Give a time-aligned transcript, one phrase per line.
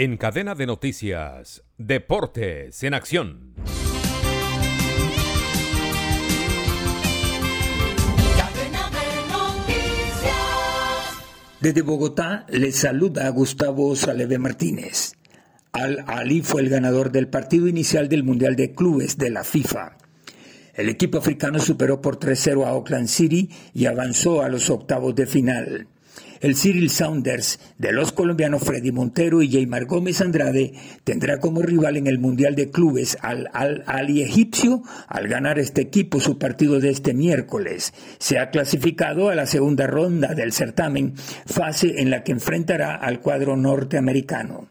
[0.00, 3.54] En cadena de noticias, Deportes en Acción.
[11.60, 15.14] Desde Bogotá les saluda Gustavo Saleve Martínez.
[15.72, 19.96] Al Ali fue el ganador del partido inicial del Mundial de Clubes de la FIFA.
[20.74, 25.26] El equipo africano superó por 3-0 a Oakland City y avanzó a los octavos de
[25.26, 25.88] final.
[26.40, 30.72] El Cyril Saunders de los colombianos Freddy Montero y Jaymar Gómez Andrade
[31.04, 36.20] tendrá como rival en el Mundial de Clubes al Al-Ali egipcio al ganar este equipo
[36.20, 37.92] su partido de este miércoles.
[38.18, 41.14] Se ha clasificado a la segunda ronda del certamen,
[41.46, 44.68] fase en la que enfrentará al cuadro norteamericano.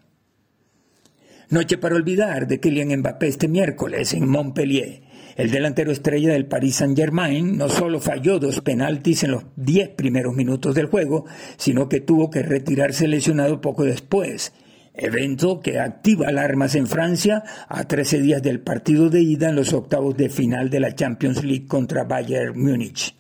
[1.50, 5.07] Noche para olvidar de Kylian Mbappé este miércoles en Montpellier.
[5.38, 10.34] El delantero estrella del Paris Saint-Germain no solo falló dos penaltis en los diez primeros
[10.34, 11.26] minutos del juego,
[11.58, 14.52] sino que tuvo que retirarse lesionado poco después.
[14.96, 19.74] Evento que activa alarmas en Francia a 13 días del partido de ida en los
[19.74, 23.14] octavos de final de la Champions League contra Bayern Múnich.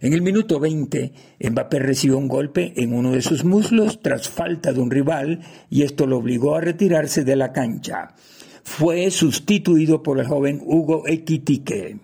[0.00, 1.12] En el minuto 20,
[1.50, 5.82] Mbappé recibió un golpe en uno de sus muslos tras falta de un rival y
[5.82, 8.14] esto lo obligó a retirarse de la cancha
[8.62, 11.98] fue sustituido por el joven Hugo Equitique.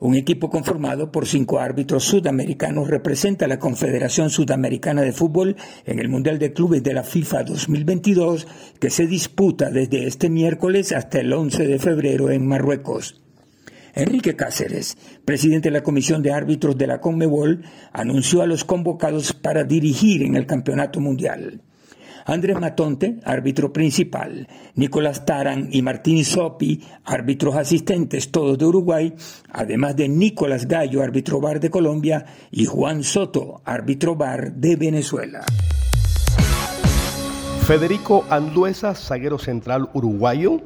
[0.00, 5.98] Un equipo conformado por cinco árbitros sudamericanos representa a la Confederación Sudamericana de Fútbol en
[5.98, 8.46] el Mundial de Clubes de la FIFA 2022
[8.78, 13.20] que se disputa desde este miércoles hasta el 11 de febrero en Marruecos.
[13.94, 19.34] Enrique Cáceres, presidente de la Comisión de Árbitros de la CONMEBOL, anunció a los convocados
[19.34, 21.60] para dirigir en el Campeonato Mundial.
[22.26, 29.14] Andrés Matonte, árbitro principal, Nicolás Taran y Martín Sopi, árbitros asistentes todos de Uruguay,
[29.52, 35.44] además de Nicolás Gallo, árbitro bar de Colombia, y Juan Soto, árbitro bar de Venezuela.
[37.66, 40.60] Federico Anduesa, zaguero central uruguayo,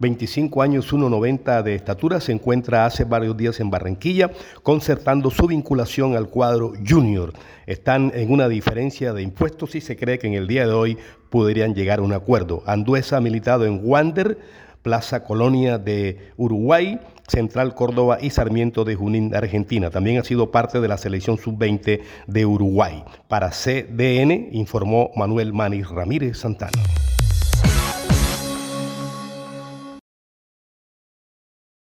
[0.00, 4.30] 25 años, 1,90 de estatura, se encuentra hace varios días en Barranquilla,
[4.62, 7.34] concertando su vinculación al cuadro junior.
[7.66, 10.98] Están en una diferencia de impuestos y se cree que en el día de hoy
[11.28, 12.62] podrían llegar a un acuerdo.
[12.66, 14.38] Anduesa ha militado en Wander,
[14.82, 19.90] Plaza Colonia de Uruguay, Central Córdoba y Sarmiento de Junín, Argentina.
[19.90, 23.04] También ha sido parte de la selección sub-20 de Uruguay.
[23.28, 26.82] Para CDN informó Manuel Manis Ramírez Santana.